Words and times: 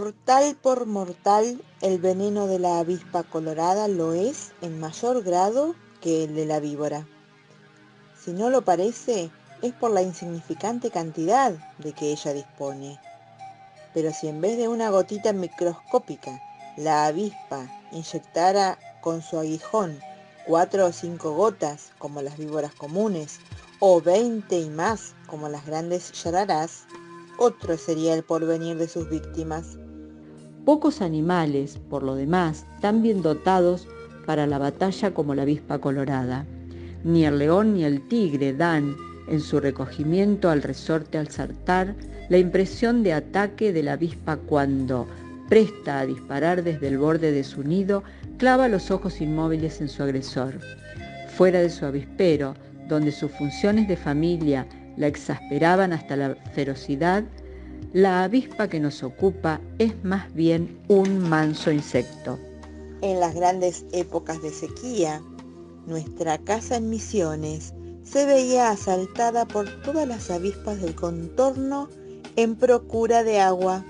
Mortal 0.00 0.56
por 0.62 0.86
mortal, 0.86 1.60
el 1.80 1.98
veneno 1.98 2.46
de 2.46 2.60
la 2.60 2.78
avispa 2.78 3.24
colorada 3.24 3.88
lo 3.88 4.12
es 4.12 4.52
en 4.62 4.78
mayor 4.78 5.24
grado 5.24 5.74
que 6.00 6.22
el 6.22 6.36
de 6.36 6.46
la 6.46 6.60
víbora. 6.60 7.08
Si 8.16 8.30
no 8.30 8.48
lo 8.48 8.62
parece, 8.62 9.32
es 9.60 9.72
por 9.72 9.90
la 9.90 10.02
insignificante 10.02 10.92
cantidad 10.92 11.50
de 11.78 11.92
que 11.94 12.12
ella 12.12 12.32
dispone. 12.32 13.00
Pero 13.92 14.12
si 14.12 14.28
en 14.28 14.40
vez 14.40 14.56
de 14.56 14.68
una 14.68 14.88
gotita 14.90 15.32
microscópica, 15.32 16.40
la 16.76 17.06
avispa 17.06 17.68
inyectara 17.90 18.78
con 19.00 19.20
su 19.20 19.36
aguijón 19.36 19.98
cuatro 20.46 20.86
o 20.86 20.92
cinco 20.92 21.34
gotas 21.34 21.90
como 21.98 22.22
las 22.22 22.38
víboras 22.38 22.72
comunes, 22.72 23.40
o 23.80 24.00
veinte 24.00 24.60
y 24.60 24.70
más 24.70 25.16
como 25.26 25.48
las 25.48 25.66
grandes 25.66 26.12
yararás, 26.22 26.84
otro 27.36 27.76
sería 27.76 28.14
el 28.14 28.22
porvenir 28.22 28.76
de 28.76 28.86
sus 28.86 29.10
víctimas. 29.10 29.76
Pocos 30.68 31.00
animales, 31.00 31.78
por 31.88 32.02
lo 32.02 32.14
demás, 32.14 32.66
tan 32.82 33.00
bien 33.00 33.22
dotados 33.22 33.88
para 34.26 34.46
la 34.46 34.58
batalla 34.58 35.14
como 35.14 35.34
la 35.34 35.40
avispa 35.40 35.78
colorada. 35.78 36.44
Ni 37.04 37.24
el 37.24 37.38
león 37.38 37.72
ni 37.72 37.84
el 37.84 38.06
tigre 38.06 38.52
dan, 38.52 38.94
en 39.28 39.40
su 39.40 39.60
recogimiento 39.60 40.50
al 40.50 40.60
resorte 40.60 41.16
al 41.16 41.28
saltar, 41.28 41.94
la 42.28 42.36
impresión 42.36 43.02
de 43.02 43.14
ataque 43.14 43.72
de 43.72 43.82
la 43.82 43.94
avispa 43.94 44.36
cuando, 44.36 45.08
presta 45.48 46.00
a 46.00 46.04
disparar 46.04 46.62
desde 46.62 46.88
el 46.88 46.98
borde 46.98 47.32
de 47.32 47.44
su 47.44 47.64
nido, 47.64 48.04
clava 48.36 48.68
los 48.68 48.90
ojos 48.90 49.22
inmóviles 49.22 49.80
en 49.80 49.88
su 49.88 50.02
agresor. 50.02 50.58
Fuera 51.34 51.62
de 51.62 51.70
su 51.70 51.86
avispero, 51.86 52.54
donde 52.88 53.12
sus 53.12 53.30
funciones 53.30 53.88
de 53.88 53.96
familia 53.96 54.66
la 54.98 55.06
exasperaban 55.06 55.94
hasta 55.94 56.14
la 56.14 56.34
ferocidad, 56.52 57.24
la 57.92 58.24
avispa 58.24 58.68
que 58.68 58.80
nos 58.80 59.02
ocupa 59.02 59.60
es 59.78 60.04
más 60.04 60.32
bien 60.34 60.78
un 60.88 61.18
manso 61.18 61.70
insecto. 61.70 62.38
En 63.00 63.20
las 63.20 63.34
grandes 63.34 63.84
épocas 63.92 64.42
de 64.42 64.50
sequía, 64.50 65.22
nuestra 65.86 66.38
casa 66.38 66.76
en 66.76 66.90
Misiones 66.90 67.72
se 68.02 68.26
veía 68.26 68.70
asaltada 68.70 69.46
por 69.46 69.68
todas 69.82 70.06
las 70.06 70.30
avispas 70.30 70.80
del 70.82 70.94
contorno 70.94 71.88
en 72.36 72.56
procura 72.56 73.24
de 73.24 73.40
agua. 73.40 73.84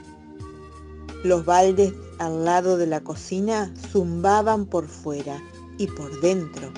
Los 1.25 1.45
baldes 1.45 1.93
al 2.19 2.45
lado 2.45 2.77
de 2.77 2.87
la 2.87 3.01
cocina 3.01 3.73
zumbaban 3.91 4.67
por 4.67 4.87
fuera 4.87 5.43
y 5.79 5.87
por 5.89 6.21
dentro, 6.21 6.73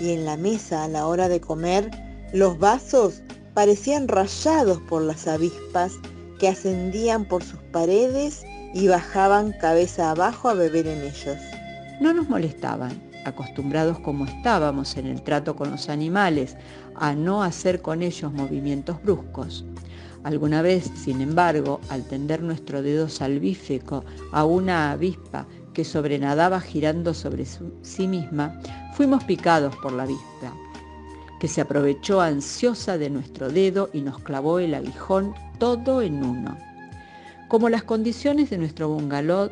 y 0.00 0.10
en 0.10 0.24
la 0.24 0.36
mesa 0.36 0.84
a 0.84 0.88
la 0.88 1.06
hora 1.06 1.28
de 1.28 1.40
comer 1.40 1.90
los 2.32 2.58
vasos 2.58 3.22
parecían 3.54 4.08
rayados 4.08 4.80
por 4.82 5.02
las 5.02 5.26
avispas 5.26 5.98
que 6.38 6.48
ascendían 6.48 7.24
por 7.24 7.42
sus 7.42 7.60
paredes 7.72 8.44
y 8.74 8.88
bajaban 8.88 9.52
cabeza 9.52 10.10
abajo 10.10 10.48
a 10.48 10.54
beber 10.54 10.86
en 10.86 11.02
ellos. 11.02 11.36
No 12.00 12.12
nos 12.12 12.28
molestaban, 12.28 12.92
acostumbrados 13.24 13.98
como 14.00 14.24
estábamos 14.24 14.96
en 14.96 15.06
el 15.06 15.22
trato 15.22 15.56
con 15.56 15.70
los 15.70 15.88
animales 15.88 16.56
a 16.94 17.14
no 17.14 17.42
hacer 17.42 17.82
con 17.82 18.02
ellos 18.02 18.32
movimientos 18.32 19.02
bruscos. 19.02 19.64
Alguna 20.24 20.62
vez, 20.62 20.90
sin 20.96 21.20
embargo, 21.20 21.80
al 21.88 22.04
tender 22.04 22.42
nuestro 22.42 22.82
dedo 22.82 23.08
salvífico 23.08 24.04
a 24.32 24.44
una 24.44 24.90
avispa 24.92 25.46
que 25.72 25.84
sobrenadaba 25.84 26.60
girando 26.60 27.14
sobre 27.14 27.44
sí 27.82 28.08
misma, 28.08 28.60
fuimos 28.94 29.22
picados 29.24 29.76
por 29.76 29.92
la 29.92 30.02
avispa 30.02 30.52
que 31.40 31.48
se 31.48 31.60
aprovechó 31.60 32.20
ansiosa 32.20 32.98
de 32.98 33.10
nuestro 33.10 33.48
dedo 33.48 33.90
y 33.92 34.00
nos 34.00 34.18
clavó 34.20 34.58
el 34.58 34.74
aguijón 34.74 35.34
todo 35.58 36.02
en 36.02 36.24
uno. 36.24 36.56
Como 37.48 37.68
las 37.68 37.82
condiciones 37.82 38.50
de 38.50 38.58
nuestro 38.58 38.88
bungalow 38.88 39.50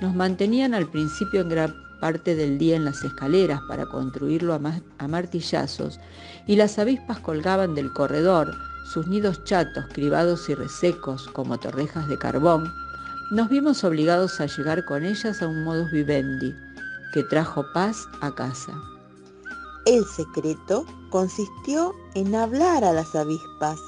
nos 0.00 0.14
mantenían 0.14 0.74
al 0.74 0.88
principio 0.88 1.40
en 1.40 1.48
gran 1.48 1.74
parte 2.00 2.34
del 2.34 2.58
día 2.58 2.74
en 2.74 2.84
las 2.84 3.04
escaleras 3.04 3.60
para 3.68 3.86
construirlo 3.86 4.54
a, 4.54 5.08
martillazos, 5.08 6.00
y 6.48 6.56
las 6.56 6.78
avispas 6.80 7.20
colgaban 7.20 7.76
del 7.76 7.92
corredor, 7.92 8.52
sus 8.92 9.06
nidos 9.06 9.44
chatos, 9.44 9.84
cribados 9.92 10.48
y 10.48 10.54
resecos 10.54 11.28
como 11.28 11.58
torrejas 11.58 12.08
de 12.08 12.18
carbón, 12.18 12.72
nos 13.30 13.48
vimos 13.48 13.84
obligados 13.84 14.40
a 14.40 14.46
llegar 14.46 14.84
con 14.84 15.04
ellas 15.04 15.40
a 15.40 15.46
un 15.46 15.62
modus 15.62 15.92
vivendi 15.92 16.52
que 17.14 17.22
trajo 17.22 17.64
paz 17.72 17.96
a 18.20 18.34
casa. 18.34 18.72
El 19.86 20.04
secreto 20.04 20.84
consistió 21.12 21.94
en 22.14 22.34
hablar 22.34 22.82
a 22.82 22.92
las 22.92 23.14
avispas, 23.14 23.78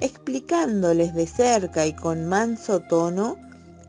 explicándoles 0.00 1.14
de 1.14 1.26
cerca 1.26 1.86
y 1.86 1.94
con 1.94 2.26
manso 2.26 2.80
tono 2.80 3.36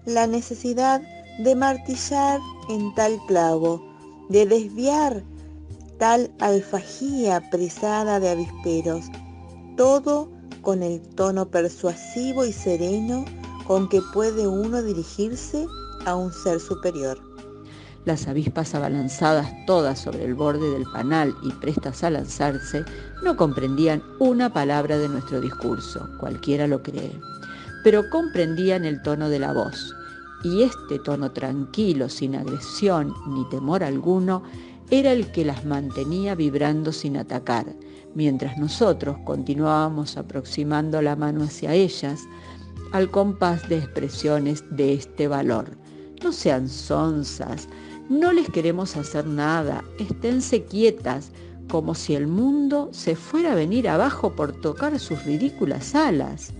la 0.05 0.27
necesidad 0.27 1.01
de 1.39 1.55
martillar 1.55 2.39
en 2.69 2.93
tal 2.93 3.17
clavo, 3.27 3.81
de 4.29 4.45
desviar 4.45 5.23
tal 5.97 6.31
alfajía 6.39 7.49
presada 7.49 8.19
de 8.19 8.29
avisperos, 8.29 9.05
todo 9.77 10.29
con 10.61 10.83
el 10.83 11.01
tono 11.15 11.49
persuasivo 11.49 12.43
y 12.43 12.51
sereno 12.51 13.23
con 13.67 13.87
que 13.87 14.01
puede 14.13 14.47
uno 14.47 14.83
dirigirse 14.83 15.65
a 16.05 16.15
un 16.15 16.33
ser 16.33 16.59
superior. 16.59 17.30
Las 18.03 18.27
avispas 18.27 18.73
abalanzadas 18.73 19.51
todas 19.67 19.99
sobre 19.99 20.25
el 20.25 20.33
borde 20.33 20.71
del 20.71 20.85
panal 20.91 21.35
y 21.43 21.51
prestas 21.51 22.03
a 22.03 22.09
lanzarse, 22.09 22.83
no 23.23 23.37
comprendían 23.37 24.01
una 24.19 24.51
palabra 24.51 24.97
de 24.97 25.07
nuestro 25.07 25.39
discurso, 25.39 26.09
cualquiera 26.19 26.65
lo 26.65 26.81
cree, 26.81 27.11
pero 27.83 28.09
comprendían 28.09 28.85
el 28.85 29.01
tono 29.03 29.29
de 29.29 29.39
la 29.39 29.53
voz. 29.53 29.95
Y 30.43 30.63
este 30.63 30.97
tono 30.97 31.31
tranquilo, 31.31 32.09
sin 32.09 32.35
agresión 32.35 33.13
ni 33.27 33.47
temor 33.49 33.83
alguno, 33.83 34.41
era 34.89 35.11
el 35.11 35.31
que 35.31 35.45
las 35.45 35.63
mantenía 35.63 36.33
vibrando 36.33 36.91
sin 36.91 37.17
atacar, 37.17 37.67
mientras 38.15 38.57
nosotros 38.57 39.15
continuábamos 39.23 40.17
aproximando 40.17 41.01
la 41.03 41.15
mano 41.15 41.43
hacia 41.43 41.75
ellas 41.75 42.21
al 42.91 43.09
compás 43.11 43.69
de 43.69 43.77
expresiones 43.77 44.63
de 44.71 44.93
este 44.93 45.27
valor. 45.27 45.77
No 46.23 46.31
sean 46.31 46.67
sonzas, 46.67 47.67
no 48.11 48.33
les 48.33 48.49
queremos 48.49 48.97
hacer 48.97 49.25
nada, 49.25 49.85
esténse 49.97 50.65
quietas, 50.65 51.31
como 51.69 51.95
si 51.95 52.13
el 52.13 52.27
mundo 52.27 52.89
se 52.91 53.15
fuera 53.15 53.53
a 53.53 53.55
venir 53.55 53.87
abajo 53.87 54.35
por 54.35 54.59
tocar 54.59 54.99
sus 54.99 55.23
ridículas 55.23 55.95
alas. 55.95 56.51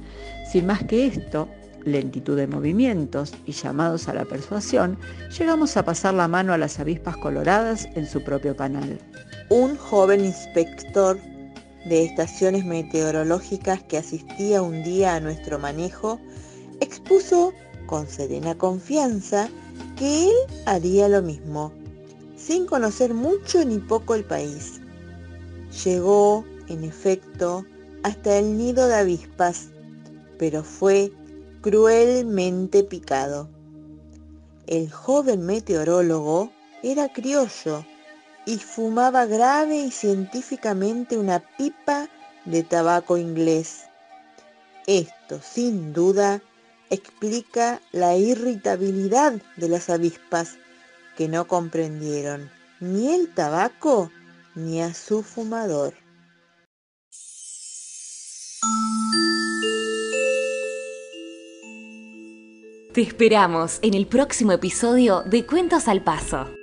Sin 0.50 0.66
más 0.66 0.82
que 0.86 1.08
esto, 1.08 1.50
lentitud 1.84 2.38
de 2.38 2.48
movimientos 2.48 3.34
y 3.46 3.52
llamados 3.52 4.08
a 4.08 4.14
la 4.14 4.24
persuasión, 4.24 4.98
llegamos 5.38 5.76
a 5.76 5.84
pasar 5.84 6.14
la 6.14 6.30
mano 6.30 6.54
a 6.54 6.58
las 6.58 6.80
avispas 6.80 7.18
coloradas 7.18 7.90
en 7.96 8.08
su 8.08 8.24
propio 8.24 8.56
canal. 8.56 8.98
Un 9.50 9.76
joven 9.76 10.24
inspector 10.24 11.20
de 11.84 12.06
estaciones 12.06 12.64
meteorológicas 12.64 13.84
que 13.84 13.98
asistía 13.98 14.62
un 14.62 14.84
día 14.84 15.16
a 15.16 15.20
nuestro 15.20 15.60
manejo, 15.60 16.18
expuso 16.80 17.52
con 17.88 18.08
serena 18.08 18.56
confianza 18.58 19.50
que 20.02 20.30
él 20.30 20.36
haría 20.66 21.08
lo 21.08 21.22
mismo, 21.22 21.72
sin 22.36 22.66
conocer 22.66 23.14
mucho 23.14 23.64
ni 23.64 23.78
poco 23.78 24.16
el 24.16 24.24
país. 24.24 24.82
Llegó, 25.84 26.44
en 26.70 26.84
efecto, 26.84 27.64
hasta 28.02 28.36
el 28.40 28.58
nido 28.58 28.88
de 28.88 28.96
avispas, 28.96 29.68
pero 30.40 30.64
fue 30.64 31.14
cruelmente 31.62 32.84
picado. 32.84 33.48
El 34.66 34.92
joven 34.92 35.46
meteorólogo 35.46 36.52
era 36.82 37.14
criollo 37.14 37.86
y 38.48 38.58
fumaba 38.58 39.28
grave 39.28 39.78
y 39.78 39.92
científicamente 39.92 41.16
una 41.16 41.44
pipa 41.60 42.10
de 42.46 42.64
tabaco 42.64 43.20
inglés. 43.20 43.82
Esto, 44.88 45.40
sin 45.44 45.94
duda, 45.94 46.42
explica 46.92 47.82
la 47.92 48.16
irritabilidad 48.16 49.42
de 49.56 49.70
las 49.70 49.90
avispas 49.90 50.58
que 51.18 51.28
no 51.28 51.48
comprendieron 51.48 52.52
ni 52.80 53.14
el 53.14 53.34
tabaco 53.34 54.12
ni 54.54 54.82
a 54.82 54.94
su 54.94 55.24
fumador. 55.24 55.94
Te 62.94 63.02
esperamos 63.02 63.80
en 63.82 63.94
el 63.94 64.06
próximo 64.06 64.52
episodio 64.52 65.24
de 65.24 65.46
Cuentos 65.46 65.88
al 65.88 66.04
Paso. 66.04 66.61